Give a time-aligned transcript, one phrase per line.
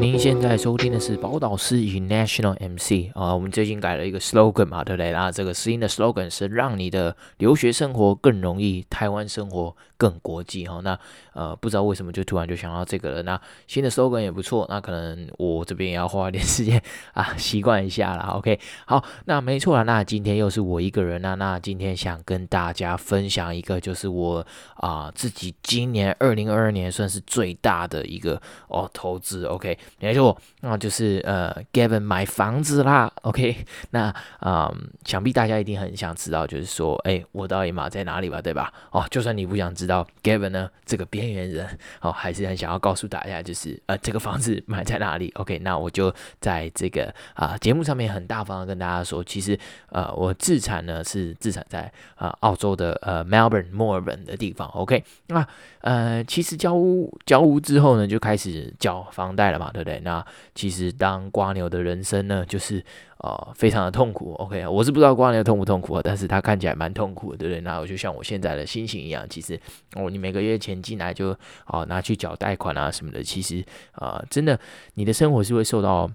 [0.00, 5.12] 您现在收听的是宝岛司仪 National MC 啊，我们最近改了一个 slogan 嘛，对不对？
[5.12, 10.80] 那这个新的 slogan 是让你的留学生活更容易，台湾生活更国际哈。
[10.82, 10.98] 那
[11.34, 13.22] 呃，不知道为什么就突然就想到这个了。
[13.24, 18.32] 那新的 slogan 也不错，那可能我这边也要花一点时间 啊，习惯一下啦。
[18.36, 19.82] OK，好，那没错啦。
[19.82, 21.34] 那今天又是我一个人啊。
[21.34, 24.44] 那今天想跟大家分享一个，就是我
[24.76, 29.44] 啊自己今年二零二二年算是最大的一个哦投资。
[29.44, 29.78] OK。
[29.98, 33.56] 没错，那就是呃，Gavin 买房子啦，OK，
[33.90, 34.04] 那
[34.38, 38.72] 啊、嗯，想必大家一定很想知道，就是说，哎，我到底买在哪里吧，对吧？
[38.92, 49.58] 哦，就算你不想知道，Gavin 呢，这个边缘人，哦，还是很想要告诉大家，就是呃，这个房子买在哪里，OK，那我就在这个啊、节目上面很大方的跟大家说，其实
[49.90, 55.46] 呃，我自产呢是自产在呃澳洲的呃 Melbourne 墨尔本的地方，OK，那
[55.80, 60.00] 呃，其实交屋交屋之后呢，就开始缴房贷了嘛，对对不对？
[60.00, 62.84] 那其实当瓜牛的人生呢，就是
[63.18, 64.34] 呃非常的痛苦。
[64.34, 67.60] OK，我是不知道瓜牛痛不痛苦啊，但是他看起来蛮痛苦的，对不对？
[67.60, 69.58] 那我就像我现在的心情一样，其实
[69.94, 71.36] 哦，你每个月钱进来就
[71.66, 74.58] 哦拿去缴贷款啊什么的，其实啊、真的
[74.94, 76.10] 你的生活是会受到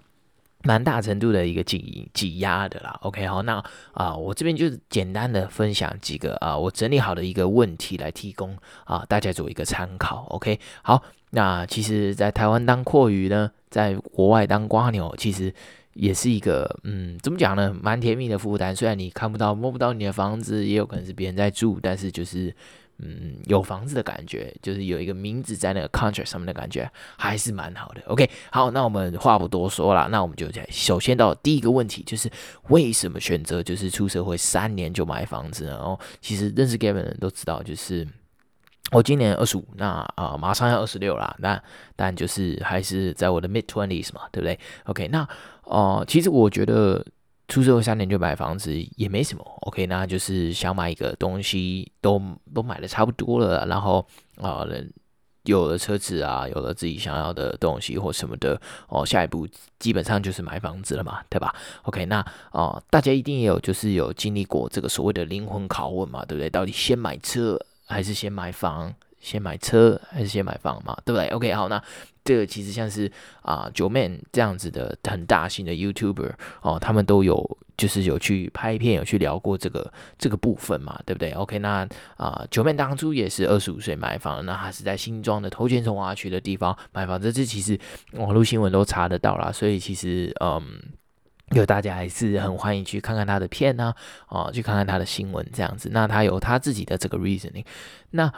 [0.64, 2.98] 蛮大程度的一个挤挤压的啦。
[3.02, 10.26] OK，好，那啊、我这边就是简单的分享几个啊、我整理好的一个问题来提供啊、大家做一个参考。
[10.30, 11.04] OK，好。
[11.36, 15.54] 那其实，在台湾当阔鱼呢，在国外当瓜牛，其实
[15.92, 17.76] 也是一个，嗯，怎么讲呢？
[17.82, 18.74] 蛮甜蜜的负担。
[18.74, 22.56] 虽然你看不到、摸不到你的房子，也有可能是别人在住，但是就是，
[23.00, 28.02] 嗯，有房子的感觉，就是有一个名字在那个 contract 上面的感觉，还是蛮好的。
[28.08, 32.32] OK，好，那我们话不多说了，那我们就在首先到第一个问题，就是
[32.70, 35.76] 为什么选择就是出社会三年就买房子呢？
[35.76, 38.08] 哦，其实认识 Gavin 的人都知道，就是。
[38.92, 41.62] 我今年二十五，那啊、呃、马上要二十六啦，那
[41.96, 45.24] 但就是还是在我的 mid twenties 嘛，对不对？OK，那
[45.64, 47.04] 哦、呃，其实我觉得
[47.48, 52.22] 出社会三年就买房子也没什么，OK，那就是想买一个东西都
[52.54, 54.06] 都买的差不多了，然后
[54.38, 54.84] 啊、呃，
[55.46, 59.48] 有了车子啊，有了自己想要的东西或什么的，哦、下一步
[59.80, 61.54] 基本上就是买房子了嘛，对吧
[61.84, 62.22] ？OK，那
[62.52, 66.50] 哦、呃，大家一定也有就是有经历过这个所谓的灵魂拷问嘛，对不对？
[66.52, 67.60] 到底先买车？
[67.86, 70.98] 还是先买房，先买车，还是先买房嘛？
[71.06, 71.82] 对不对？OK，好，那
[72.24, 76.32] 这个其实像是啊，Joeman 这样子的很大型的 YouTuber
[76.62, 81.88] 哦，他们都有就是有去拍片，有去聊过这个这个部分嘛，对不对？OK，那
[82.18, 87.80] 啊，Joeman 当初也是二十五岁买房，那他是在新庄的头前重划区的地方买房，这这其实
[88.14, 90.64] 网络新闻都查得到啦，所以其实嗯。
[91.52, 93.94] 就大家还是很欢迎去看看他的片呢，
[94.26, 95.90] 啊，哦，去看看他的新闻这样子。
[95.92, 97.64] 那他有他自己的这个 reasoning。
[98.10, 98.34] 那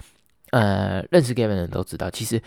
[0.52, 2.42] 呃，认识 Gavin 的人都知道，其实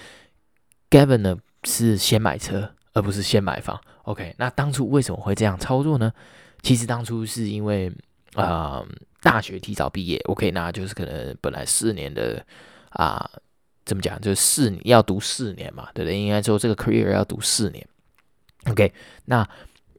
[0.91, 3.81] Gavin 呢是先买车，而不是先买房。
[4.03, 6.13] OK，那当初为什么会这样操作呢？
[6.61, 7.91] 其实当初是因为
[8.35, 8.85] 啊，
[9.23, 10.19] 大学提早毕业。
[10.27, 12.45] OK，那就是可能本来四年的
[12.91, 13.31] 啊，
[13.87, 16.21] 怎么讲，就是四要读四年嘛，对不对？
[16.21, 17.87] 应该说这个 career 要读四年。
[18.67, 18.93] OK，
[19.25, 19.49] 那。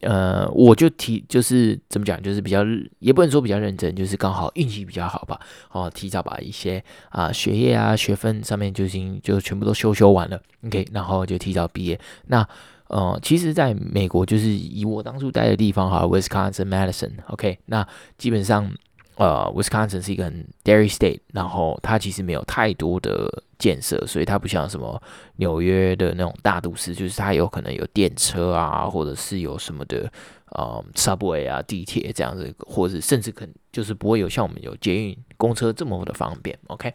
[0.01, 2.63] 呃，我就提，就是怎么讲，就是比较，
[2.99, 5.39] 也不能说比较认真，就是刚好运气比较好吧。
[5.71, 11.99] 哦，提早把一些啊、学业啊学分上面就已经就全部都修修完了，OK，然后就提早毕业。
[12.27, 12.47] 那
[12.87, 17.87] 呃，其实在美国，就是以我当初待的地方哈，Wisconsin Madison，OK，那
[18.17, 18.71] 基本上。
[19.17, 24.99] 呃，Wisconsin 是一个很 dairy state，然后它其实没有太多的建设，所以它不像什么
[25.35, 30.11] 纽约的那种大都市，就是它有可能有电车啊，或者是有什么的
[30.53, 36.57] 呃 subway 啊、地铁这样子，或者甚至可能就是不会有像我们有捷运、公车这么的方便。
[36.67, 36.91] OK，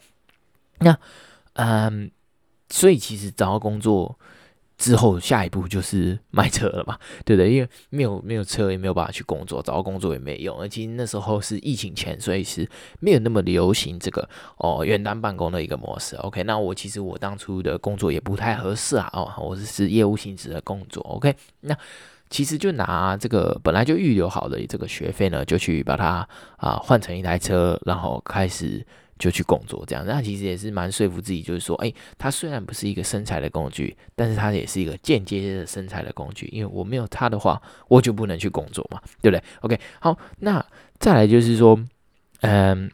[0.80, 0.98] 那
[1.52, 2.10] 嗯，
[2.68, 4.18] 所以其实找到工作。
[4.78, 7.50] 之后下一步就是买车了嘛， 对不对？
[7.50, 10.58] 因为没有没有车，也没有办法去工作，找到工作也没用。
[10.58, 12.68] 而且那时候是疫情前，所以是
[13.00, 14.28] 没有那么流行这个
[14.58, 16.14] 哦远端办公的一个模式。
[16.16, 21.02] OK，那我其实我当初的工作也不太合适啊，哦，我是是业务性质的工作。
[21.04, 21.74] OK，那
[22.28, 26.28] 其实就拿这个本来就预留好的这个学费呢，就去把它
[26.58, 28.84] 啊换成一台车，然后开始。
[29.18, 40.64] 就去工作这样，那其实也是蛮说服自己，就是说，哎，它虽然不是一个生财的工具，但是它也是一个间接的生财的工具，因为我没有它的话，我就不能去工作嘛，对不对？OK，好，那
[40.98, 41.78] 再来就是说，
[42.40, 42.90] 嗯，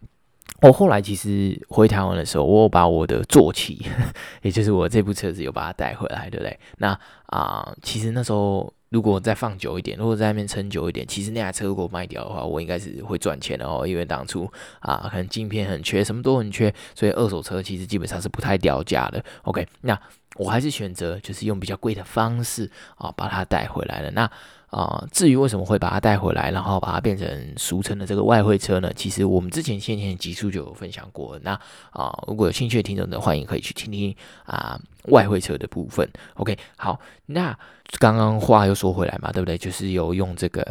[0.61, 3.85] 我后来其实回台湾的时候，我有把我的坐骑，
[4.43, 6.59] 也就是我这部车子有把它带回来，对不对？
[6.79, 13.87] 那啊、其实那时候如果再放久一点，如果在那边撑久一点，其实那台车如果卖掉的话，我应该是会赚钱的哦。
[13.87, 14.47] 因为当初
[14.81, 19.25] 啊，可能镜片很缺，什么都很缺，所以二手车其实基本上是不太掉价的。
[19.45, 19.99] OK，那
[20.37, 24.11] 我还是选择就是用比较贵的方式啊，把它带回来了。
[24.11, 24.31] 那
[24.73, 28.91] 啊、至于为什么会把它带回来，然后把它变成俗称的这个外汇车呢？
[28.97, 31.39] 其实我们之前先前集数就有分享过。
[31.43, 31.53] 那
[31.91, 34.17] 啊、如果有兴趣的听众的，欢迎可以去听听
[34.47, 36.09] 啊、外汇车的部分。
[36.35, 37.57] OK，好，那
[37.99, 39.59] 刚刚话又说回来嘛，对不对？
[39.59, 40.63] 就是有用这个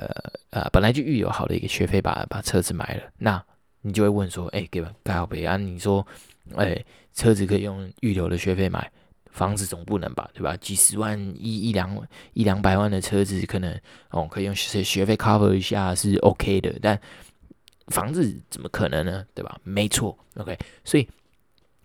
[0.51, 3.03] 呃本来就预留好的一个学费把把车子买了。
[3.17, 3.43] 那
[3.81, 6.05] 你就会问说，哎，给吧，盖好北啊，你说，
[6.55, 6.83] 哎，
[7.13, 8.91] 车子可以用预留的学费买？
[9.31, 10.57] 房子总不能吧，对吧？
[10.57, 13.79] 几十万一一两一两百万的车子，可能
[14.09, 16.99] 哦可以用学学费 cover 一下是 OK 的，但
[17.87, 19.25] 房子怎么可能呢？
[19.33, 19.57] 对吧？
[19.63, 20.57] 没错，OK。
[20.83, 21.07] 所以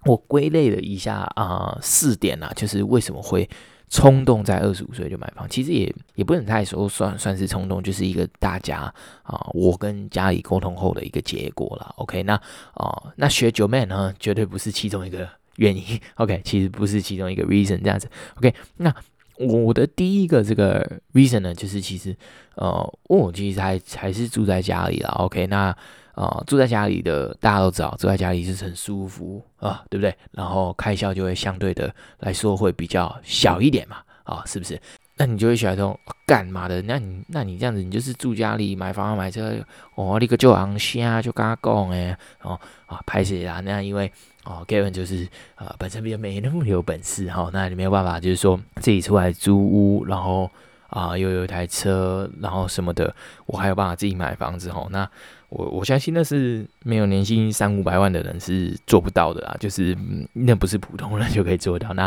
[0.06, 3.49] 我归类了一下啊、四点啊，就是为什么会
[3.88, 5.49] 冲动在二十五岁就买房。
[5.49, 8.93] 其实也也不能太说算算是冲动，就是一个大家
[9.23, 11.93] 啊、我跟家里沟通后的一个结果啦。
[11.97, 12.35] OK，那
[12.75, 15.29] 啊、那学九 man 呢，绝对不是其中一个。
[15.56, 15.82] 原因，
[16.17, 18.94] OK，其实不是其中一个 reason 这样子，OK，那
[19.38, 22.17] 我的第一个这个 reason 呢，就是其实，
[22.55, 25.77] 呃，我其实还还是住在家里啦，OK，那
[26.15, 30.15] 呃，住在家里的大家都知道，住在家里是很舒服啊，对不对？
[30.33, 34.81] 然后开销就会相对的来说会比较小一点嘛，啊，是不是？
[35.19, 36.81] 那你就会想说，干嘛的？
[36.83, 39.55] 那你那你这样子，你就是住家里买房买车，
[39.94, 44.11] 哦，那个就昂虾就跟他讲哎，哦啊，拍谢啦，那因为。
[44.46, 50.50] 哦，Gavin 就是呃本身比较没那么有本事哈、哦，那你没有办法，就是说自己出来租屋，然后
[50.88, 53.14] 啊、又有一台车，然后什么的，
[53.46, 54.88] 我还有办法自己买房子哈、哦。
[54.90, 55.06] 那
[55.48, 59.96] 我我相信那是没有年薪三五百万的人是做不到的啦，就是
[60.32, 61.92] 那不是普通人就可以做到。
[61.92, 62.04] 那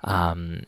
[0.00, 0.34] 啊。
[0.36, 0.60] 嗯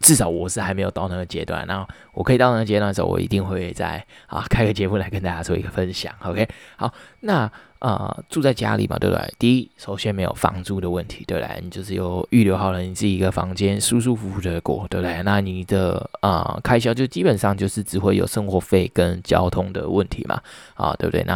[0.00, 6.12] 至少我是还没有到那个阶段，然后我可以到那个阶段的时候，我一定会在啊开个节目来跟大家做一个分享。
[6.24, 6.46] OK，
[6.76, 7.50] 好，那
[7.80, 9.34] 呃住在家里嘛，对不对？
[9.38, 11.60] 第一，首先没有房租的问题，对不对？
[11.62, 15.22] 你就是有预留好了你自己一个房间，舒舒服服的过，对不对？
[15.22, 20.40] 那你的啊、呃、开销就基本上就是只会有生活费跟交通的问题嘛，
[20.74, 21.22] 啊对不对？
[21.24, 21.34] 那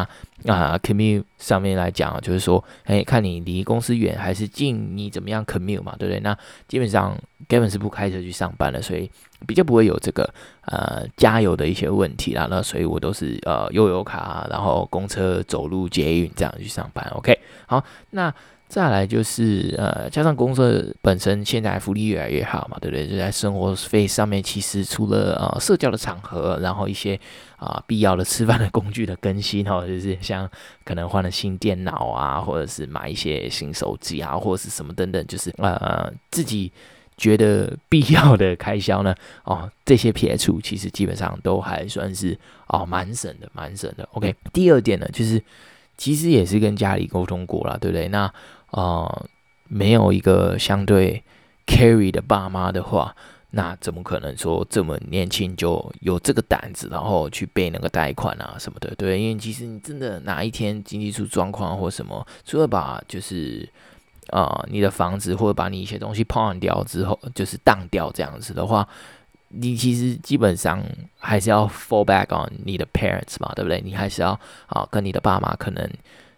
[0.52, 6.20] 啊 commute 上面来讲，就是说，哎，看你离公司远还是近，你怎么样 commute 嘛，对不对？
[6.20, 6.36] 那
[6.66, 7.16] 基本上。
[7.46, 9.08] 根本是不开车去上班的，所以
[9.46, 10.28] 比较不会有这个
[10.66, 12.46] 呃加油的一些问题啦。
[12.50, 17.06] 那所以我都是呃悠游卡，然后公车、走路、捷运这样去上班。
[17.14, 18.32] OK，好，那。
[18.68, 23.08] 再来就是呃，加上公司本身现在福利越来越好嘛，对不对？
[23.08, 27.18] 就在生活费上面，其实除了呃社交的场合，然后一些
[27.56, 30.46] 啊、必要的吃饭的工具的更新哦，就是像
[30.84, 36.70] 可能换了新电脑啊，或者是买一些新手机啊，或者是什么等等，就是呃自己
[37.18, 42.38] 觉得必要的开销呢， 哦这些撇除，其实基本上都还算是
[42.68, 44.08] 哦蛮省的，蛮省的。
[44.12, 45.42] OK，第二点呢，就是
[45.98, 48.08] 其实也是跟家里沟通过了，对不对？
[48.08, 48.32] 那
[48.70, 49.26] 啊、
[49.66, 51.22] 没有一个相对
[51.66, 53.16] carry 的爸妈的话，
[53.50, 58.94] 那怎么可能说这么年轻就有这个胆子，然后去背那个贷款啊什么的？
[58.96, 63.66] 对，因为其实你真的哪一天经济出状况或什么，除了把就是
[64.30, 68.86] 啊、呃、你的房子或者把你一些东西碰掉之后，就是当掉这样子的话，
[69.48, 70.82] 你其实基本上
[71.18, 73.80] 还是要 fall back on 你的 parents 嘛，对不对？
[73.80, 75.90] 你还是要啊、跟你的爸妈可能。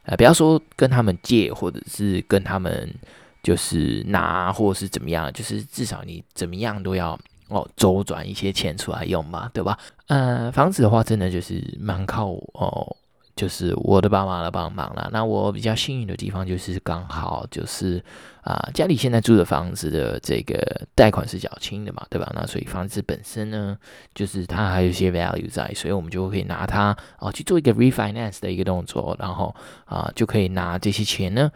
[0.04, 2.92] 呃，不要说跟他们借，或者是跟他们
[3.42, 7.16] 就是拿，或者是怎么样，就是至少你怎么样都要
[7.48, 9.78] 哦周转一些钱出来用嘛，对吧？
[10.06, 12.96] 呃，房子的话，真的就是蛮靠哦。
[13.36, 15.08] 就是我的爸妈来帮忙了。
[15.12, 18.02] 那我比较幸运的地方就是刚好就是
[18.42, 22.32] 啊、家里现在住的房子的这个贷款是较轻的嘛，对吧？
[22.34, 23.76] 那所以房子本身呢，
[24.14, 31.52] 就是它还有一些 value 在，所以我们就可以拿它啊、去做一个 refinance 的一个动作，然后啊、就可以拿这些钱呢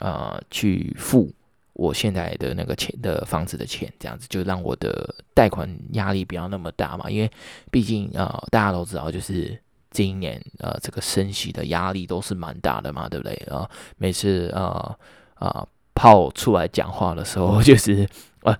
[0.00, 1.32] 啊、去付
[1.72, 7.30] 我现在的那个钱的房子的钱，这样子就让我的贷款压力不要那么大嘛，因为
[7.70, 9.58] 毕竟啊、呃、大家都知道就是。
[9.94, 13.70] 今年呃，这个升息的压力都是蛮大的嘛，对不对啊、呃？
[13.96, 14.98] 每次呃
[15.36, 18.06] 啊炮出来讲话的时候， 就是
[18.42, 18.54] 呃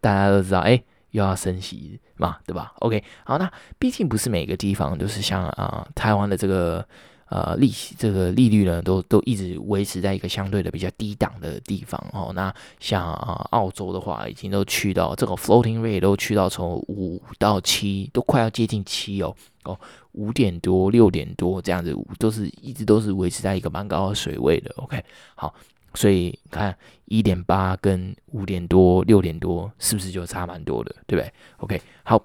[0.00, 6.86] 大家都知道，哎，又要升息嘛，对吧？OK，好，那毕竟不是每个地方都是像啊、呃、台湾的这个。
[7.30, 12.32] 呃，利息这个利率呢，都都一直维持在一个相对的比较低档的地方哦。
[12.34, 19.78] 那像啊、呃，澳洲的话，已经都去到这个 floating rate 都去到从五到七，都快要接近七哦哦，
[20.18, 24.70] 五点多、六点多这样子，都是一直都是维持在一个蛮高的水位的。
[24.76, 25.02] OK，
[25.34, 25.54] 好，
[25.94, 32.22] 所以看一点八跟五点多、六点多，是不是就差蛮多的，对不对？OK，好。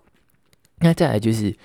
[0.79, 1.55] 那再来就是。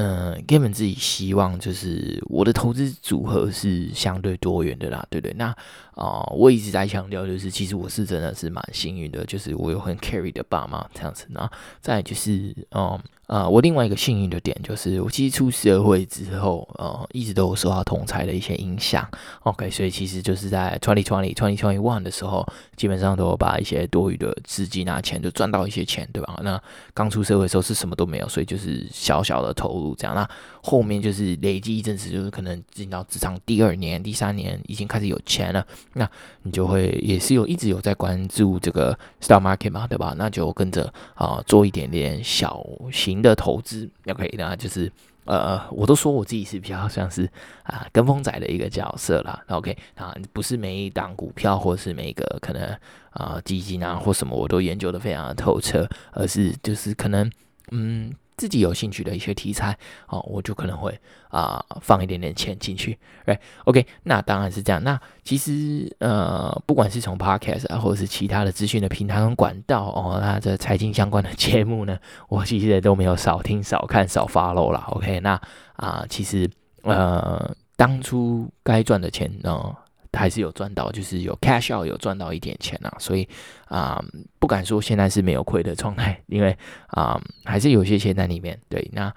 [0.00, 5.34] 嗯，Kevin 自己希望就是我的投资组合是相对多元的啦，对不对？
[5.34, 5.52] 那
[5.98, 11.26] 啊、我一直在强调，就是其实我是真的是蛮幸运的，就是我有很 carry 的爸妈这样子。
[11.30, 11.50] 那
[11.80, 12.98] 再就是，嗯。
[13.28, 19.06] 啊、呃，我另外一个幸运的点就是，我其实出社会之后，呃，一直都有受到同侪的一些影响。
[19.40, 22.42] OK，所以其实就是在 twenty twenty twenty twenty one 的时候，
[22.74, 26.40] 基本上都有把一些多余的资金拿钱就赚到一些钱，对吧？
[26.42, 26.58] 那
[26.94, 30.16] 刚出社会的时候是什么都没有，所以就是小小的投入这样。
[30.16, 30.26] 那
[30.62, 36.10] 后面就是累积一阵子，就是可能进到职场第二年、第三年，已经开始有钱了，那
[36.44, 40.14] 你就会也是有一直有在关注这个 stock market 嘛，对吧？
[40.16, 43.18] 那就跟着啊、做一点点小型。
[43.18, 44.90] 的投资，OK，那就是
[45.24, 47.28] 呃，我都说我自己是比较像是
[47.64, 52.62] 啊跟风仔的一个角色啦，OK，啊，不是每一档股票或是每一个可能
[53.10, 57.28] 啊基金啊或什么我都研究得非常的透彻，而是就是可能
[57.72, 58.12] 嗯。
[58.38, 59.76] 自己有兴趣的一些题材，
[60.06, 64.82] 哦，我就可能会啊、放一点点钱进去哎，OK，那当然是这样。
[64.82, 71.98] 那其实呃，不管是从 Podcast 啊，或者是其他的资讯的平台跟管道哦，那这财经相关的节目呢，
[72.30, 74.84] 我其实也都没有少听、少看、少 follow 啦。
[74.92, 75.38] OK，那
[75.74, 76.48] 啊、其实
[76.82, 79.76] 呃，当初该赚的钱呢。
[80.18, 83.28] 还是有赚到，就是有 cash out 有赚到一点钱啊，所以
[83.66, 84.02] 啊、
[84.40, 86.56] 不敢说现在是没有亏的状态，因为
[86.88, 88.60] 啊、还是有些钱在里面。
[88.68, 89.14] 对，那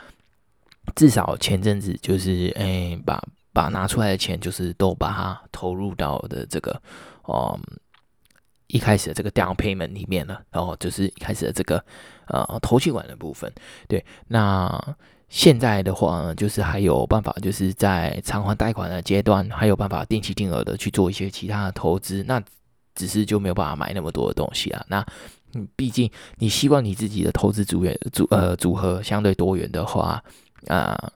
[0.96, 6.80] 至少前阵子就是哎、欸，把把拿出来的钱，就是都把它投入到的这个
[7.24, 7.60] 哦、
[8.68, 11.84] 一开始的这个 down payment 里面了，然后就是一开始的这个
[12.28, 13.52] 呃头气管的部分。
[13.88, 14.96] 对，那。
[15.34, 22.22] 现在的话，就是还有办法，就是在偿还贷款的阶段，还有办法定期定额的去做一些其他的投资。
[22.28, 22.44] 那
[22.94, 24.86] 只是就没有办法买那么多的东西啊。
[24.90, 25.06] 那，
[25.78, 30.22] 毕竟你希望你自己的投资组员组呃组合相对多元的话
[30.68, 31.12] 啊、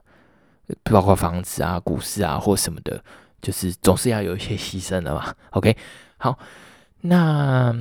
[0.83, 3.03] 包括房子啊、股市啊或什么的，
[3.41, 5.35] 就是总是要有一些牺牲的嘛。
[5.51, 5.75] OK，
[6.15, 6.39] 好，
[7.01, 7.75] 那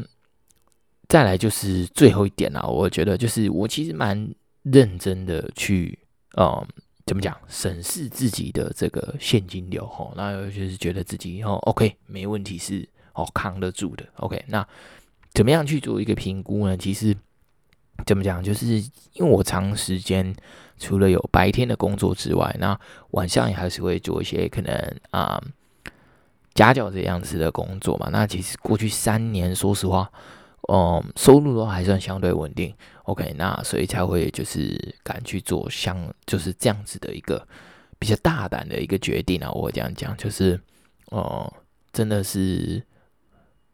[1.07, 4.29] 再来就是最后一点啦，我觉得就是我其实蛮
[4.65, 5.97] 认真的去。
[6.37, 6.67] 嗯，
[7.07, 7.37] 怎么讲？
[7.49, 14.05] 审视自己的这个现金流吼，那就是觉得自己哦，OK，没问题是哦扛得住的。
[14.17, 14.67] OK，那
[15.33, 16.77] 怎么样去做一个评估呢？
[16.77, 17.17] 其实
[18.07, 18.77] 怎么讲，就是
[19.13, 20.35] 因为我长时间
[20.79, 22.79] 除了有白天的工作之外，那
[23.11, 24.75] 晚上也还是会做一些可能
[25.11, 25.53] 啊、嗯、
[26.55, 28.09] 家教这样子的工作嘛。
[28.11, 30.11] 那其实过去三年，说实话。
[30.73, 32.75] 嗯，收入都还算相对稳定
[33.05, 37.47] ，OK，那所以才会就是敢去做像就是这样子的一个
[37.99, 39.51] 比较大胆的一个决定啊。
[39.53, 40.61] 我这样讲，就是
[41.11, 41.53] 哦、
[41.93, 42.83] 真的是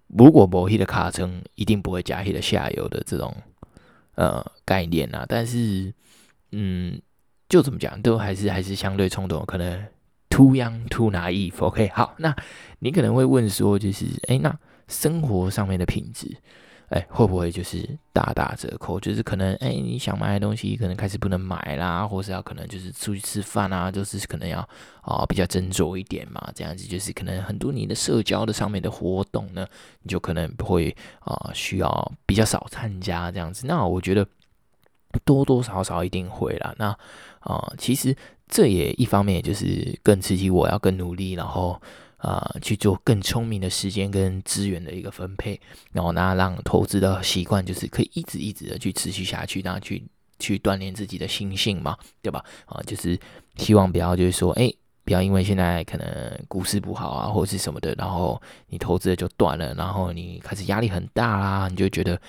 [0.08, 3.34] 如果某一的卡称一定不会加一的下游的这种
[4.16, 5.25] 呃概念啊。
[5.28, 5.92] 但是
[6.52, 7.00] 嗯，
[7.49, 9.87] 就怎么讲，都还是还是相对冲动，可能
[10.28, 12.34] too young too naive，OK，好，那
[12.80, 14.58] 你可能会问说，就是哎、那
[14.88, 16.37] 生活上面的品质。
[16.90, 18.99] 哎，会不会就是大打折扣？
[18.99, 24.59] 就是可能，哎，你想买的东西可能开始不能买啦，或是要可能就是出去吃饭啊，就是可能要
[25.02, 26.50] 啊、比较斟酌一点嘛。
[26.52, 29.64] 这样子就是可能很多你的社交的上面的活动呢，
[30.02, 33.68] 你就可能会啊、需要比较少参加这样子。
[33.68, 34.26] 那我觉得
[35.25, 36.75] 多多少少一定会啦。
[36.76, 36.88] 那
[37.38, 38.16] 啊、其实
[38.49, 41.80] 这也一方面就是更刺激我要更努力，然后。
[42.20, 45.58] 啊、去做更聪明的时间跟资源的一个分配，
[45.90, 50.04] 然后呢，让投资的习惯就是可以一直一直的去持续下去，然后去
[50.38, 52.44] 去锻炼自己的心性嘛，对吧？
[52.66, 53.18] 啊，就是
[53.56, 54.70] 希望不要就是说，哎，
[55.02, 56.06] 不要因为现在可能
[56.46, 62.20] 股市不好啊，或者是什么的，然后你投资的就断了，然后你开始压力很大啦，你就觉得，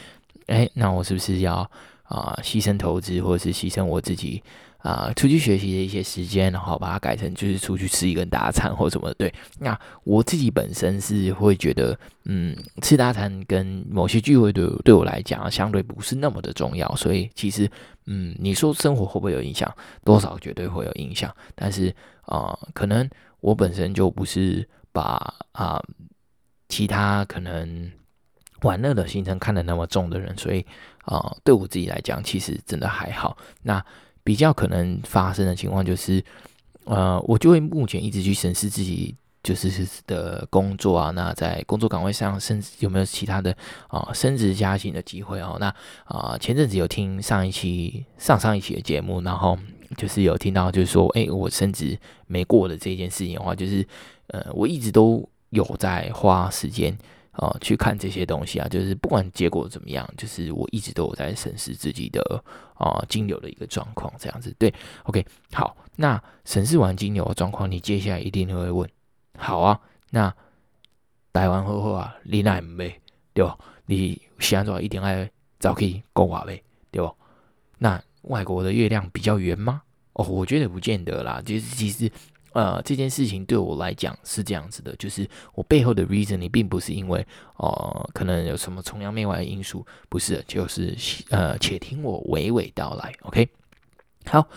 [0.47, 1.69] 哎，那我是不是要
[2.03, 4.41] 啊、牺牲投资，或者是牺牲我自己？
[4.81, 9.13] 啊，出去学习的一些时间，然后把它改成就是出去吃一顿大餐或什么。
[9.13, 11.95] 对，那我自己本身是会觉得，
[12.25, 16.95] 嗯，吃大餐跟某些聚会对对我来讲相对不是那么的重要。
[16.95, 17.69] 所以其实，
[18.07, 19.71] 嗯，你说生活会不会有影响？
[20.03, 21.31] 多少绝对会有影响。
[21.53, 23.07] 但是啊，可能
[23.39, 25.79] 我本身就不是把啊
[26.69, 27.91] 其他可能
[28.63, 30.65] 玩乐的行程看得那么重的人，所以
[31.05, 33.37] 啊，对我自己来讲，其实真的还好。
[33.61, 33.85] 那。
[34.23, 36.23] 比较可能发生的情况就是，
[36.85, 43.55] 呃，我就会目前一直去审视自己就是的工作啊，那在工作岗位上，甚至有没有其他的
[43.87, 45.57] 啊、升职加薪的机会哦。
[45.59, 45.73] 那
[46.05, 49.57] 啊、前阵子有听上一期、上上一期的节目，然后
[49.97, 51.97] 就是有听到就是说，哎，我升职
[52.27, 53.85] 没过的这件事情的话，就是
[54.27, 56.95] 呃，我一直都有在花时间。
[57.41, 62.21] 呃去看这些东西啊，就是不管结果怎么样，就是我一直都有在审视自己的
[62.75, 68.87] 啊、金流的一个状况，这样子对，OK，好，那审视完金流的状况，你接下来一定会问，
[69.37, 69.79] 好啊，
[70.11, 70.33] 那
[71.33, 72.93] 台湾好好啊，你哪唔买
[73.33, 73.57] 对吧？
[73.87, 75.27] 你现在一定要
[75.59, 77.11] 早可以购买呗，对吧？
[77.79, 79.81] 那外国的月亮比较圆吗？
[80.13, 81.41] 哦，我觉得不见得啦。
[81.43, 82.11] 就是其实，
[82.53, 87.25] 呃，这件事情对我来讲是这样子的，就是我背后的 reason，你并不是因为，
[87.57, 90.95] 呃，可能有什么崇洋媚外的因素，不是，就是
[91.29, 93.47] 呃，且听我娓娓道来，OK。
[94.25, 94.47] 好，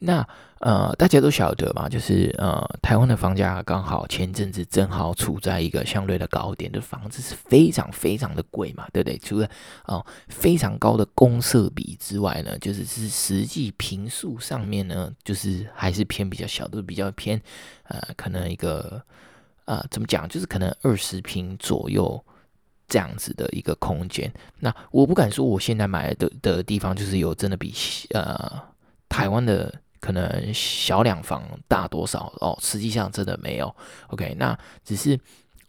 [0.00, 0.26] 那
[0.60, 9.18] 呃，大家都晓得嘛，就是呃，台湾的房价刚好前阵子正好处在一个相对的高点，的房子是非常非常的贵嘛，对不对？
[9.18, 9.50] 除了
[9.84, 17.38] 哦、非常高的公设比之外呢，就是是实际坪数上面呢，就是还是偏比较小，都比较偏
[17.88, 19.02] 呃，可能一个
[19.66, 22.24] 呃，怎么讲，就是可能二十坪左右
[22.88, 24.32] 这样子的一个空间。
[24.60, 27.74] 那我不敢说我现在买的的地方就是有真的比
[28.14, 28.72] 呃。
[29.14, 32.58] 台湾的可能小两房大多少哦？
[32.60, 33.72] 实际上真的没有。
[34.08, 35.16] OK，那只是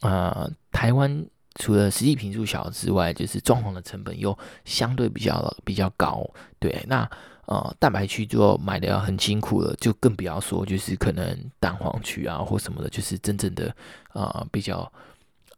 [0.01, 1.23] 呃，台湾
[1.59, 6.27] 除了实际坪数小之外，就是装潢的成本又相对比较比较高。
[6.57, 7.07] 对，那
[7.45, 13.75] 呃，蛋白区就买的要很辛苦了，就更不要说就是可能蛋黄区啊或什么的，就是真正的
[14.13, 14.91] 呃比较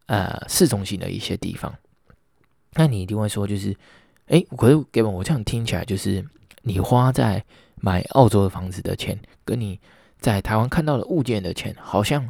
[0.07, 1.73] 呃市中心的一些地方。
[2.73, 3.73] 那你一定会说，就是
[4.25, 6.23] 哎，可是 Gavin，我这样听起来就是
[6.63, 7.45] 你花在
[7.81, 9.79] 买澳洲的房子的钱，跟你
[10.19, 12.27] 在台湾看到的物件的钱，好像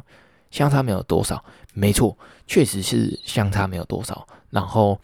[0.50, 1.44] 相差没有多少。
[1.72, 4.26] 没错，确实是相差没有多少。
[4.50, 4.98] 然后，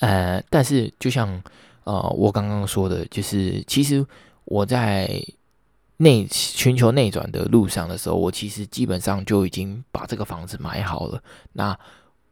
[0.00, 1.42] 呃，但是就像
[1.84, 4.04] 呃我刚刚说的，就是其实
[4.44, 5.10] 我在
[5.96, 11.22] 内寻求内转的路上的时候，我其实基本上就已经把这个房子买好了。
[11.52, 11.78] 那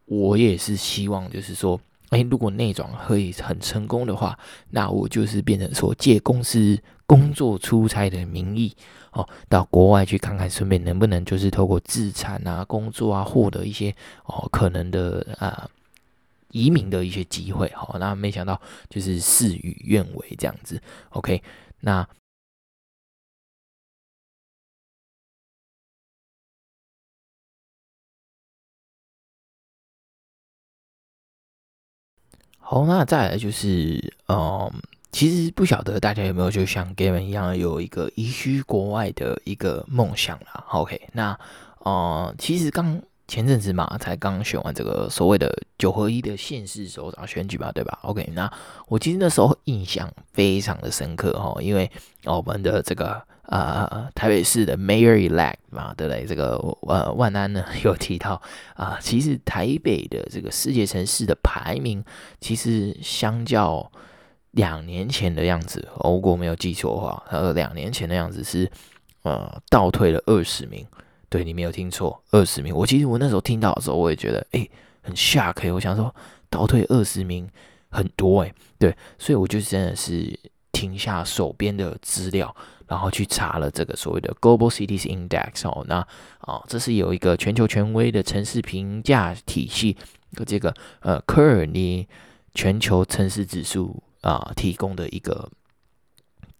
[0.07, 1.81] 我也是希望，就是说。
[2.11, 4.35] 哎，如果内转可以很成功的话，
[4.71, 6.75] 那我就是变成说借公司
[7.09, 8.77] 工作出差的名义
[9.13, 13.95] 哦，到国外去看看，顺便能不能就是透过自产啊、工作啊，获得一些
[14.27, 15.69] 哦可能的啊、
[16.51, 17.73] 移民的一些机会。
[17.75, 20.81] 好、哦，那没想到就是事与愿违这样子。
[21.11, 21.43] OK，
[21.81, 22.07] 那。
[32.61, 34.71] 好，那再来就是，嗯，
[35.11, 40.65] 其实不晓得大家有没有就像 Gavin 一样有一个移居国外的一个梦想啦。
[40.71, 41.39] OK，那，
[41.79, 48.51] 呃、其实刚前阵子嘛，才刚选完这个所谓的九合一的县市首长选举吧，对吧？OK，那
[48.87, 51.91] 我其实那时候印象非常的深刻哈，因为
[52.25, 53.23] 我们的这个。
[53.51, 56.27] 呃，台北市的 Mayor Elect 嘛，对不对？
[56.27, 58.43] 这个呃，万安呢有提到
[58.75, 62.05] 啊、其实台北的这个世界城市的排名，
[62.43, 63.91] 其实相较
[64.53, 68.71] 两年前的样子，如果没有记错的话，呃，两年前的样子是
[69.23, 70.87] 呃倒退了二十名。
[71.29, 72.75] 对，你没有听错，二十名。
[72.75, 74.71] 我其实我那时候听到的时候，我也觉得诶
[75.03, 76.15] 很 shock，我想说
[76.49, 77.49] 倒退二十名
[77.91, 80.39] 很多诶，对，所以我就真的是
[80.73, 82.55] 停下手边的资料。
[82.89, 86.07] 然后去查了这个所谓的 Global Cities Index 哦，那啊、
[86.55, 89.95] 哦，这是有一个全球权威的城市评价体系
[90.33, 92.09] 的这个呃科尔尼
[92.55, 95.51] 全球城市指数啊、提供的一个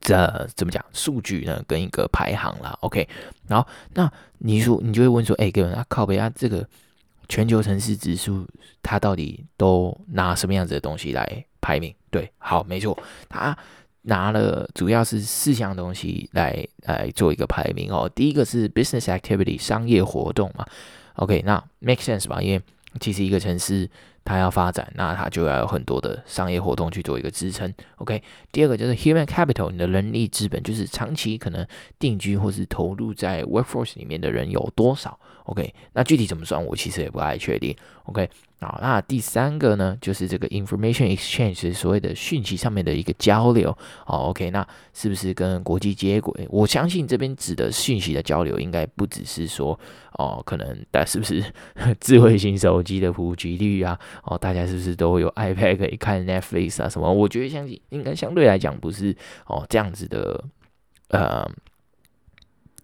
[0.01, 1.63] 这怎么讲数据呢？
[1.67, 3.09] 跟一个排行啦，OK，
[3.47, 6.67] 然后那你说你就会问说，哎，各位啊，靠北啊，这个
[7.29, 8.47] 全球城市指数
[8.83, 11.95] 它到底都拿什么样子的东西来排名？
[12.11, 12.97] 对，好，没错，
[13.29, 13.57] 它。
[14.03, 18.11] 拿了主要是四项东西来来做一个排名哦。
[18.15, 20.65] 第一个是 business activity 商业活动嘛
[21.17, 22.41] ，OK，那 make sense 吧？
[22.41, 22.63] 因为
[23.01, 23.91] 其实一个城市
[24.29, 27.73] 它要发展，那它就要有很多的商业活动去做一个支撑。
[27.97, 31.67] OK，第二个就是 human capital，你的人力资本就是长期可能
[31.99, 37.77] 定居或是投入在 workforce 里面的人有多少？OK，那具体怎么算，我其实也不太确定。
[38.05, 38.29] OK。
[38.61, 43.71] 好，那第三个呢，就是这个 information exchange，所谓的讯息上面的一个交流。
[44.05, 46.45] 好，OK，那是不是跟国际接轨？
[46.51, 49.79] 我相信这边指的讯息的交流，应该不只是说
[50.15, 51.41] 哦，可能大家是不是
[52.01, 53.97] 智慧型手机的普及率啊？
[54.25, 56.89] 哦，大家是不是都有 iPad 可以看 Netflix 啊？
[56.89, 57.13] 什么？
[57.13, 60.45] 我觉得相信应该相对来讲不是哦这样子的，
[61.11, 61.49] 呃。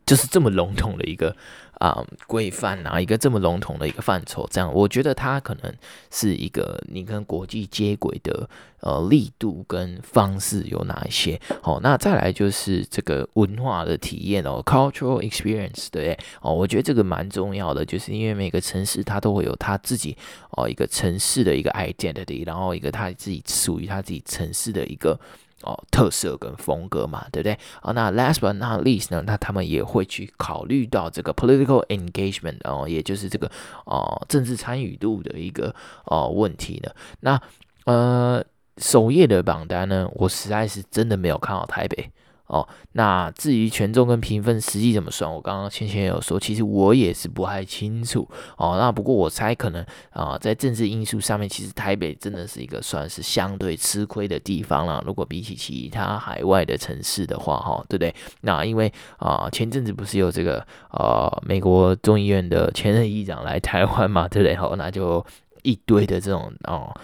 [0.06, 1.34] 就是这么笼统的一个
[1.78, 5.74] 啊规范啊，一个这么笼统的一个范畴，这样我觉得它可能
[6.10, 8.48] 是一个你跟国际接轨的
[8.80, 11.40] 呃力度跟方式有哪一些？
[11.62, 20.16] 好，那再来就是这个文化的体验哦，cultural experience，对哦，我觉得这个蛮重要的，就是因为每个城市它都会有它自己
[20.50, 25.18] 哦一个城市的一个 identity，然后一个它自己属于它自己城市的一个。
[25.64, 27.58] 哦，特色跟风格嘛，对不对？
[27.82, 33.50] 哦，那 last but not least 呢，那他们也会去考虑到这个 political engagement 哦，也就是这个
[33.86, 35.74] 哦政治参与度的一个
[36.04, 36.90] 哦问题呢。
[37.20, 37.40] 那
[37.84, 38.44] 呃
[38.78, 42.10] 首页的榜单呢，我实在是真的没有看到台北。
[42.46, 48.28] 哦，那至于权重跟评分实际怎么算，我刚刚前前也有说，其实我也是不太清楚。
[48.58, 55.02] 哦，那不过我猜可能啊、在政治因素上面，其实台北真的是一个算是相对吃亏的地方了。
[55.06, 58.14] 如果比起其他海外的城市的话，哈，对不对？
[58.42, 64.54] 那因为啊、前阵子不是有这个呃美国众议院的前任议长来台湾嘛，对不对？
[64.54, 65.24] 好，那就
[65.62, 66.94] 一堆的这种哦。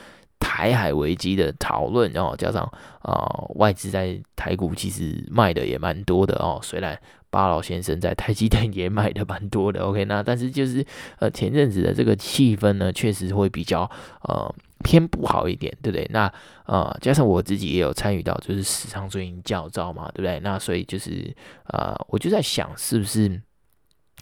[0.40, 2.64] 台海危机的讨论，然后加上
[3.02, 6.58] 啊、外资在台股其实卖的也蛮多的哦。
[6.62, 6.98] 虽然
[7.30, 10.84] 巴老先生在台积电也买的蛮多的，OK，那但是就是
[11.18, 13.88] 呃前阵子的这个气氛呢，确实会比较
[14.22, 16.06] 呃偏不好一点，对不对？
[16.10, 16.32] 那
[16.66, 20.40] 呃加上我自己也有参与到，就是史上最近教召嘛，对不对？
[20.40, 21.34] 那所以就是
[21.68, 23.40] 呃我就在想，是不是？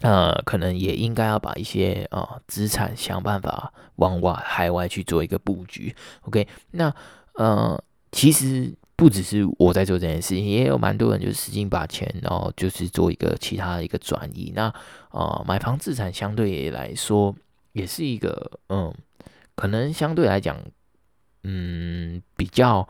[0.01, 5.93] 呃，可能也应该要把一些啊资产想办法往外海外去做一个布局。
[6.21, 6.93] OK，那
[7.33, 14.53] 呃，其实不只是我在做这件事情，也有蛮多人就是使劲把钱，然后就是做一个其他的一个转移。
[14.55, 14.73] 那
[15.11, 17.35] 呃，买房资产相对来说
[17.73, 18.93] 也是一个嗯，
[19.55, 20.57] 可能相对来讲，
[21.43, 22.87] 嗯，比较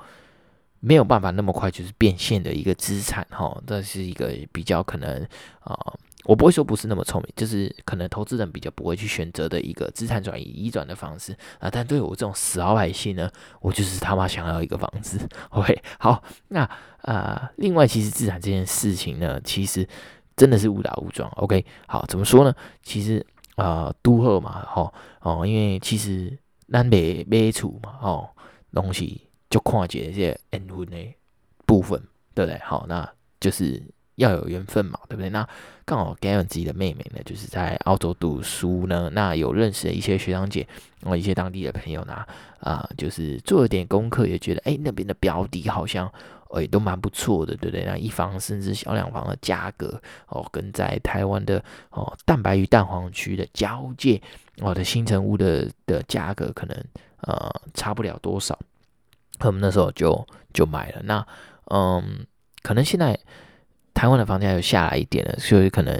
[0.80, 3.60] 没有办法那么快就是变现的一个资产哈。
[3.66, 5.28] 这是一个比较可能
[5.62, 5.76] 啊。
[6.26, 11.70] 我不会说不是那么聪明，就是可能投资人比较不会去选择的一个资产转移移转的方式啊。
[11.72, 15.18] 但对我这种死老百姓呢，我就是他妈想要一个房子。
[15.50, 19.88] OK，好，那啊、呃，另外其实资产这件事情呢，其实
[20.36, 21.30] 真的是误打误撞。
[21.38, 22.54] OK，好，怎么说呢？
[22.84, 28.30] 其实啊，都、好嘛，吼哦，因为其实咱买买厝嘛，哦，
[28.74, 31.16] 东西就看一些缘分的
[31.66, 31.98] 部分，
[32.36, 32.60] 对不对？
[32.60, 33.82] 好，那就是。
[34.20, 35.30] 要有缘分嘛，对不对？
[35.30, 35.48] 那
[35.86, 40.68] 刚好 Gavin 自己的妹妹呢，就是在澳洲读书呢，那有认识的一些学长姐，
[41.00, 42.26] 然后一些当地的朋友呢，
[42.60, 46.12] 啊、就是做了点功课，也觉得哎，那边的标的好像
[46.52, 47.86] 哎都蛮不错的，对不对？
[47.86, 54.22] 那一房甚至小两房的价格哦，跟在台湾的哦蛋白与蛋黄区的交界
[54.60, 56.78] 哦的新城屋的的价格，可能
[57.22, 58.58] 呃差不了多少。
[59.40, 61.26] 我们那时候就就买了，那
[61.72, 62.28] 嗯，
[62.62, 63.18] 可能现在。
[64.00, 65.94] 台湾的房价又下来一点了，所以可能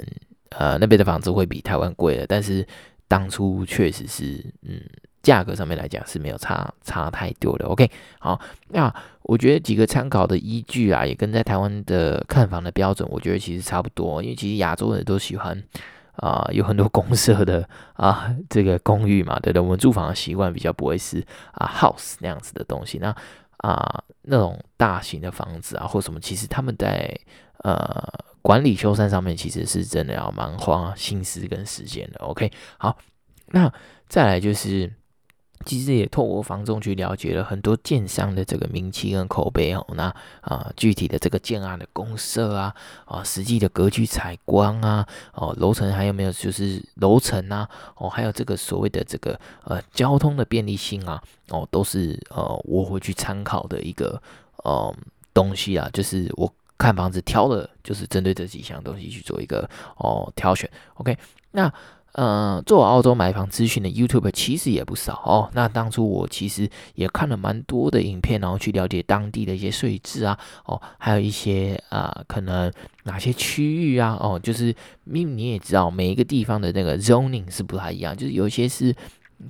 [0.56, 2.24] 呃那边的房子会比台湾贵了。
[2.26, 2.66] 但是
[3.06, 4.80] 当初确实是，嗯，
[5.22, 7.66] 价格上面来讲是没有差差太多的。
[7.66, 8.90] OK，好，那
[9.24, 14.22] 我觉得几个参考的依据啊，也跟在台湾的看房的标准，我觉得其实差不多。
[14.22, 15.62] 因为其实亚洲人都喜欢
[16.16, 19.62] 啊、有很多公社的啊这个公寓嘛，对的。
[19.62, 22.96] 我们住房的习惯比较不会是啊 house 那样子的东西。
[22.96, 23.14] 那
[23.60, 27.18] 啊那种大型的房子啊或什么，其实他们在
[27.62, 28.02] 呃，
[28.42, 32.18] 管理修缮上面其实是真的要蛮花心思跟时间的。
[32.20, 32.96] OK，好，
[33.46, 33.70] 那
[34.08, 34.90] 再来就是，
[35.66, 39.86] 其实也透过房仲去了解了很多建商的这个名气跟口碑哦。
[39.94, 54.20] 那啊、具体的这个建案的公设啊，啊，实际的格局采光啊，哦，楼层还有没有就是楼层啊，哦，还有这个所谓的这个呃交通的便利性啊，哦，都是呃我会去参考的一个
[54.64, 54.94] 呃
[55.34, 56.52] 东西啊，就是我。
[56.80, 59.68] 看房子挑的就是针对这几项东西去做一个
[59.98, 61.14] 哦挑选，OK，
[61.50, 61.70] 那
[62.22, 65.48] 嗯做澳洲买房咨询的 YouTube 其实也不少哦。
[65.54, 72.70] 那当初我其实也看了蛮多的影片，然后去了解当地的一些税制啊，哦，还有一些啊、可能
[73.04, 74.66] 哪些区域啊，哦，就是
[75.06, 78.94] 因为你也知道每一个地方的那个 zoning 是不太一样，就是有一些是。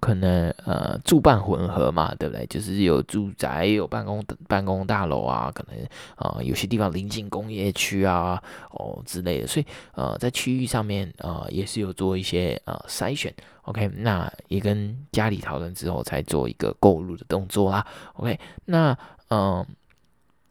[0.01, 2.47] 可能呃住办混合嘛，对不对？
[2.47, 5.83] 就是有住宅，有办公办公大楼啊，可能
[6.15, 13.35] 啊、呃、有些地方临近工业区啊，哦之类的，所以呃在区域上面、呃、也是有做一些呃筛选。
[13.63, 17.87] OK，那也跟家里讨论之后才做一个购入的动作啦。
[18.15, 18.97] OK，那
[19.31, 19.67] 嗯。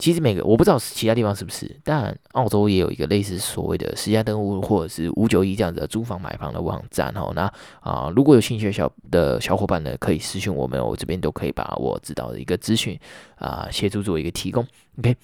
[0.00, 7.30] 其实每个我不知道其他地方是不是，但澳洲也有一个类似所谓的实价登屋或者是五九一这样子的租房买房的网站哦。
[7.36, 7.42] 那
[7.80, 12.98] 啊、如果有兴趣的小的小伙伴呢，可以私讯我们，我这边都可以把我知道的一个资讯
[13.36, 14.66] 啊协助做一个提供。
[14.98, 15.14] OK，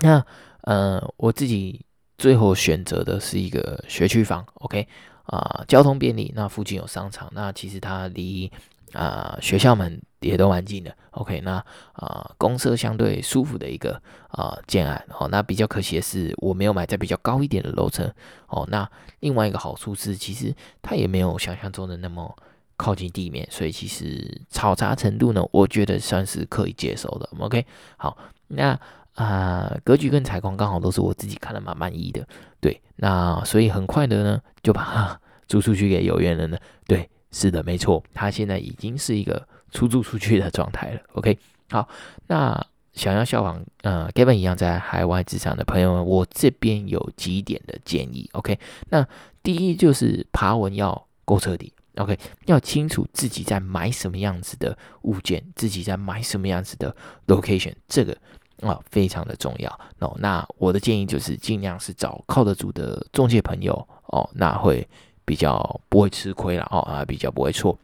[0.00, 0.24] 那
[0.62, 1.84] 呃我自己
[2.16, 4.46] 最后选择的是一个学区房。
[4.54, 4.86] OK。
[5.26, 8.50] 啊、交通便利，那附近有商场，那其实它离
[8.92, 10.96] 啊、学校门也都蛮近的。
[11.10, 15.04] OK，那啊、公车相对舒服的一个啊、建案。
[15.18, 18.10] 哦，那比较可惜的是我没有买在比较高一点的楼层。
[18.46, 18.88] 哦，那
[19.20, 22.36] 另外一个好处是，其实它也没有想象中的那么
[22.76, 27.28] 靠近地面，所以其实嘈杂程度呢，我觉得算是可以接受的。
[27.38, 28.16] OK，好，
[28.48, 28.78] 那。
[29.16, 32.26] 啊、格局跟采光刚好都是我自己看的蛮满意的，
[32.58, 41.00] 对，那所以很快的呢就把它 租出去给有缘人了，对，是的，没错，它现在已经是一个出租出去的状态了。
[41.14, 41.38] OK，
[41.70, 41.88] 好，
[42.26, 48.28] 那想要效仿呃 Gavin 一样在海外职场的朋友们，我这边有几点的建议。
[48.32, 49.06] OK，那
[49.42, 56.94] 第一就是爬文要够彻底，OK，要清楚自己在买什么样子的物件，自己在买什么样子的
[57.26, 58.16] location，这个。
[58.62, 60.14] 啊、非常的重要哦。
[60.18, 63.72] 那我的建议就是尽量是找靠得住的中介朋友
[64.08, 64.86] 哦，那会
[65.24, 67.78] 比较不会吃亏了哦，啊，比较不会错。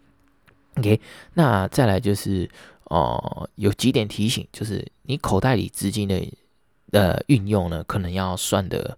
[0.76, 1.00] OK，
[1.34, 2.48] 那再来就是
[2.84, 6.22] 哦，有几点提醒，就是你口袋里资金的
[6.92, 8.96] 呃运用呢，可能要算的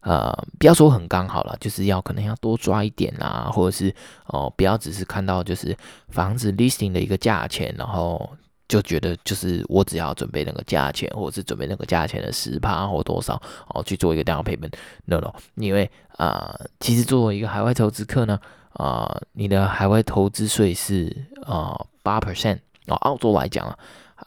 [0.00, 3.94] 呃，不要说很刚好了，就是要可能要多抓一点啦，或者是
[4.26, 5.76] 哦，不要只是看到就是
[6.08, 8.30] 房子 listing 的一个价钱，然后。
[8.70, 13.34] 就觉得就是我只要准备那个价钱，或者是准备那个价钱的十趴或多少
[13.74, 18.38] 哦，去做一个 down payment，no no，因为啊、呃，其实作为一个海外投资客呢，
[18.74, 23.78] 啊、你的海外投资税是啊八 percent 哦，澳洲来讲啊。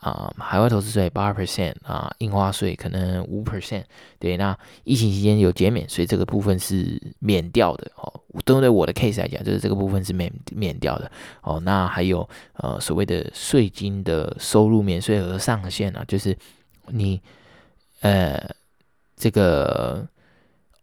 [0.02, 3.84] 啊、海外投资税八 percent 啊，印花税可能五 percent。
[4.20, 8.12] 对，那疫情期间有减免，所以这个部分是免掉的哦。
[8.44, 11.10] 针对我的 case 来讲，就是这个部分是免免掉的
[11.42, 11.62] 哦。
[11.64, 16.36] 那还有呃所谓的税金的收入免税额上限啊，就是
[16.88, 17.22] 你
[18.02, 18.44] 呃
[19.16, 20.06] 这个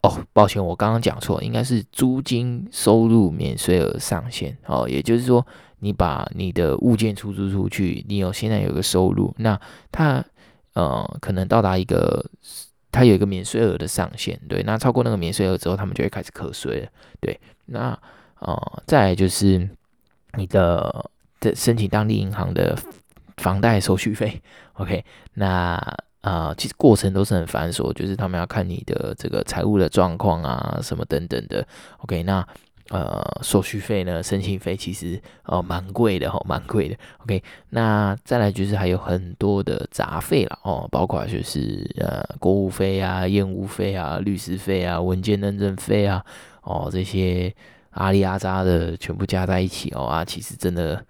[0.02, 5.46] 哦，抱歉，我刚刚讲错，应该是租金收入免税额上限哦，也就是说。
[5.82, 9.58] 你把你的物件出租出去，你有现在有个收入，那
[9.90, 10.22] 它
[10.74, 12.22] 呃可能到达一个，
[12.92, 17.98] 它有一个免税额的上限，对，那超过那个免税额之后，他们就会开始课税了，对，那
[18.40, 19.66] 呃再来就是
[20.34, 21.10] 你的
[21.40, 22.78] 的申请当地银行的
[23.38, 24.42] 房贷手续费
[24.74, 25.82] ，OK，那
[26.22, 31.66] 呃其实过程都是很繁琐，就是他们要看你的这个财务的状况啊，什么等等的
[31.98, 32.46] ，OK，那。
[32.90, 34.20] 呃，手续费呢？
[34.20, 36.96] 申请费其实哦蛮贵的哦，蛮贵的。
[37.18, 46.24] OK，那再来就是还有很多的杂费了哦，包括就是呃过户费啊、验屋费啊、律师费啊、文件认证费啊，
[46.62, 47.54] 哦这些
[47.90, 51.00] 阿里阿扎的全部加在一起哦啊，其实真的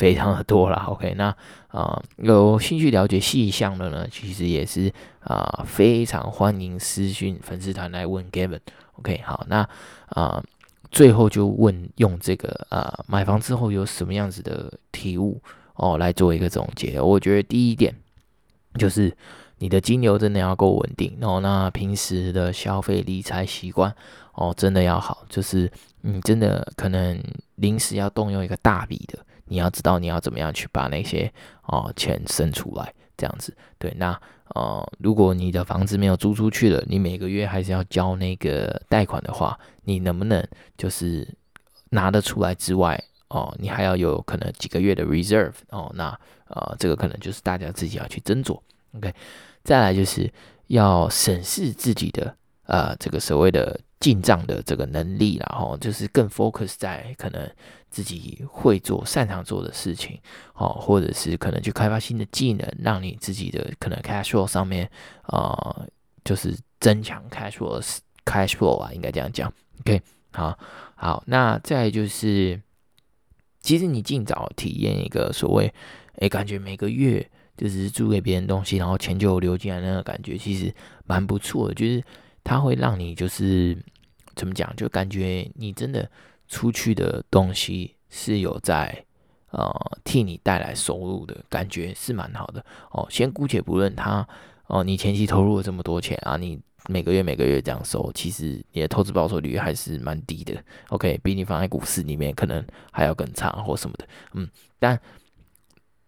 [0.00, 0.76] 非常的多了。
[0.88, 1.36] OK，那
[1.68, 8.60] 啊、有兴趣了解细项的呢，其实也是啊、非常欢迎私讯粉丝团来问 Gavin。
[8.94, 9.68] OK，好，那
[10.06, 10.42] 啊。
[10.92, 15.40] 最后就问用这个呃买房之后有什么样子的体悟
[15.74, 17.00] 哦来做一个总结。
[17.00, 17.94] 我觉得第一点
[18.74, 19.16] 就是
[19.58, 23.94] 你的金流真的要够稳定哦，那平时的消费理财习惯
[24.34, 27.22] 哦真的要好，就是你真的可能
[27.54, 29.16] 临时要动用一个大笔的，
[29.50, 31.30] 你要知道你要怎么样去把那些
[31.64, 32.94] 哦钱生出来。
[33.16, 34.18] 这样子，对，那
[34.54, 40.42] 呃，如果你的房子没有租出去了，你每个月还是要交那个贷款的话，你能不能
[40.78, 41.28] 就是
[41.90, 48.58] 拿得出来之外，哦，你还要有可能几个月的 reserve 哦，那呃，这个可能就是大家自己要去斟酌
[48.96, 49.12] ，OK，
[49.64, 50.32] 再来就是
[50.68, 52.34] 要审视自己的
[52.64, 53.78] 呃这个所谓的。
[54.00, 57.50] 进账的这个能力，然后就是更 focus 在可能
[57.90, 60.18] 自己会做、擅长做的事情，
[60.54, 64.90] 哦，或者是可能去开发新的技能，让你自己的可能 cash flow 上面，
[65.26, 65.86] 呃，
[66.24, 69.52] 就是增强 cash flow，cash flow 啊，应该这样讲。
[69.80, 70.00] OK，
[70.32, 70.58] 好，
[70.94, 72.58] 好，那再就是，
[73.60, 75.70] 其实你尽早体验一个所谓，
[76.20, 82.02] 哎，感觉每个月就是租给别人东西，然后钱就流进来那个感觉，其实蛮不错的，就是。
[82.50, 83.78] 它会让你就是
[84.34, 86.10] 怎么讲，就感觉你真的
[86.48, 89.04] 出去的东西是有在
[89.52, 93.06] 呃替你带来收入的感觉，是蛮好的哦。
[93.08, 94.26] 先姑且不论它
[94.66, 96.58] 哦，你前期投入了这么多钱啊，你
[96.88, 100.60] 每个月每个月这样收，其实你的投资报酬率还是蛮低的。
[100.88, 104.08] OK，比你放在股市里面可能还要更差或什么的。
[104.32, 105.00] 嗯，但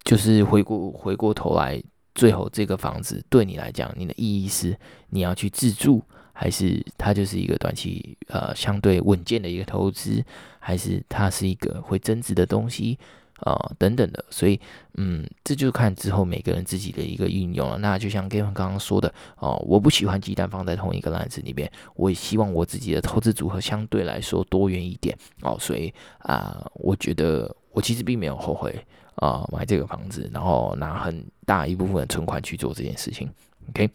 [0.03, 1.81] 就是回过回过头来，
[2.17, 4.77] 最后这个房子对你来讲，你的意义是
[5.11, 6.03] 你要去自住。
[6.33, 10.25] 还是它就是一个短期呃相对稳健的一个投资，
[10.59, 12.99] 还是它是一个会增值的东西
[13.45, 14.61] 啊、等等的，所以
[14.95, 17.77] 嗯，这就看之后每个人自己的一个运用了。
[17.79, 25.57] 那就像 Gavin 刚刚说的哦、我不喜欢鸡蛋放在同一个篮子里面，我也希望我自己的投资组合相对来说多元一点哦。
[25.59, 28.73] 所以啊、我觉得我其实并没有后悔
[29.17, 33.29] 啊、买这个房子，然后拿很大一部分的存款去做这件事情。
[33.71, 33.91] OK，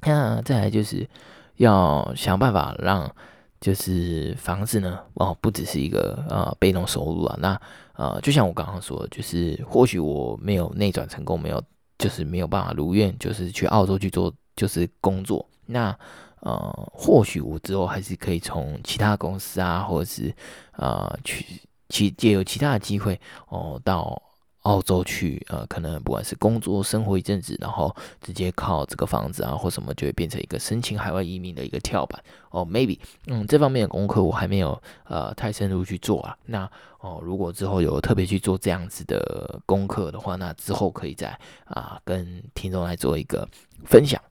[0.00, 1.06] 那再来就是
[1.62, 3.10] 要想办法让。
[3.62, 7.60] 就是房子呢，哦，不只是一个呃被动收入啊，那
[7.94, 11.62] 呃，就像我刚刚说，就是或许我没有内转成功，没有，
[11.96, 15.96] 就是没有办法如愿，就是去澳洲去做，就是工作，那
[16.40, 20.34] 呃，或许我之后还是可以从其他公司啊，或者是
[20.72, 21.46] 呃，去
[21.88, 24.20] 去借由其他的机会哦到。
[24.62, 32.64] 澳洲去，呃，可能不管是工作、生活一阵子，然后直接靠这个房子啊或什么，就会变成一个申请海外移民的一个跳板哦。
[32.64, 36.36] Maybe，嗯，这方面的功课我还没有呃太深入去做啊。
[36.46, 36.70] 那
[37.00, 43.48] 哦，如果之后有特别去做这样子的功课的话，那之后可以再啊、跟听众来做一个
[43.84, 44.22] 分享，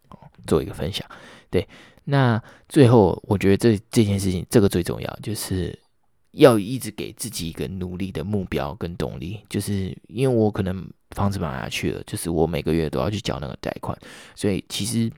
[0.48, 1.06] 做一个分享。
[1.50, 1.68] 对，
[2.06, 5.78] 那最后我觉得这这件事情这个最重要就是。
[6.32, 13.98] 要一直给自己一个努力的目标跟动力，就是因为我可能房子买下去了，就是我每个月都要去缴那个贷款，
[14.36, 15.12] 所以其实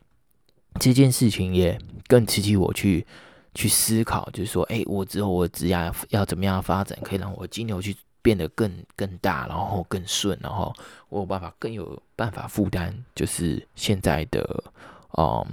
[0.79, 3.05] 这件事情也更刺激我去
[3.53, 10.73] 去思考，就是说，哎，我之后我职业要怎么样发展，可以让我金牛去变得更更大，然后更顺，然后
[11.09, 14.63] 我有办法更有办法负担，就是现在的
[15.17, 15.45] 嗯。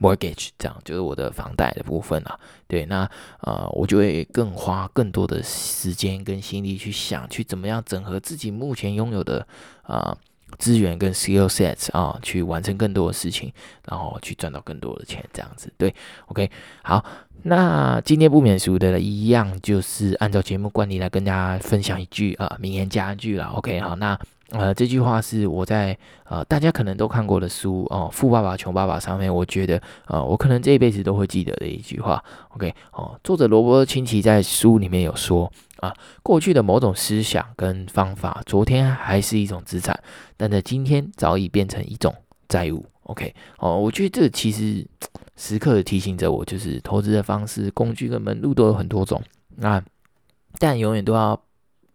[0.00, 3.08] Mortgage 这样就是我的房贷的部分啊，对，那
[3.42, 9.46] 呃我就会更花更多的时间跟心力去想，去怎么样整合自己目前拥有的
[9.82, 10.18] 啊、呃、
[10.58, 13.52] 资源跟 skill sets 啊，去完成更多的事情，
[13.86, 15.94] 然后去赚到更多的钱，这样子，对
[16.28, 16.50] ，OK，
[16.82, 17.04] 好，
[17.42, 24.18] 那今天不免俗的一样，就是按照节目惯例来跟大家分享一句啊、名言佳句了，OK，好，那。
[24.52, 32.22] 呃，这句话是我在呃大家可能都看过的书哦，《富爸爸穷爸爸》上面，我觉得呃我可能这一辈子都会记得的一句话。
[32.50, 39.96] OK，哦，作者罗伯特清崎在书里面有说啊，过去的某种思想跟方法，昨天还是一种资产，
[40.36, 42.12] 但在今天早已变成一种
[42.48, 42.84] 债务。
[43.04, 44.84] OK，哦，我觉得这其实
[45.36, 49.22] 时刻提醒着我，就是投资的方式、工具跟门路都有很多种，
[49.56, 49.80] 那
[50.58, 51.40] 但永远都要。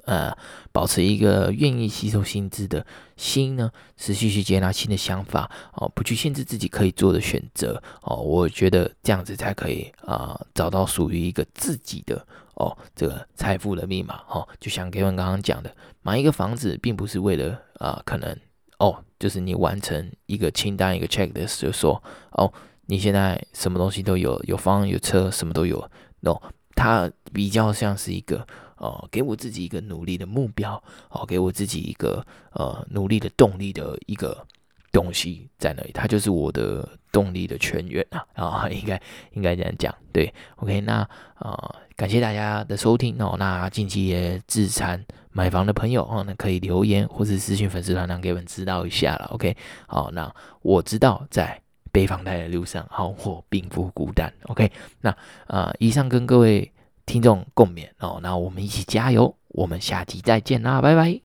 [0.05, 0.35] 呃，
[0.71, 2.85] 保持一个愿意吸收新知的
[3.17, 14.47] 心呢，持续去接纳新的想法哦，不去限制自己可以做的选择哦，我觉得这样子才可以啊、找到属于一个自己的哦这个财富的密码哦。
[14.59, 18.37] 就像 Kevin 刚刚讲的，买一个房子并不是为了啊、可能
[18.77, 22.53] 哦，就是你完成一个清单一个 checklist 就说哦，
[22.85, 25.89] 你现在什么东西都有，有房有车，什么都有
[26.19, 26.39] ，no，
[26.75, 28.45] 它比较像是一个。
[28.77, 34.45] 哦，给我自己一个努力的目标，哦，给我自己一个呃努力的动力的一个
[34.91, 38.25] 东西在那里，它就是我的动力的泉源啊！
[38.33, 39.01] 啊、应该
[39.33, 40.95] 应该这样讲，对，OK，那
[41.35, 43.35] 啊、呃，感谢大家的收听哦。
[43.37, 49.55] 那近期也自产买房的朋友哦，那可以留言或是私信粉丝团让给我们知道一下了，OK，
[49.87, 51.61] 好，那我知道在
[51.91, 55.09] 背房贷的路上，好，我并不孤单，OK，那
[55.47, 56.71] 啊、呃，以上跟各位。
[57.05, 61.21] 听众共勉哦，那我们一起加油，我们下期再见啦，拜拜。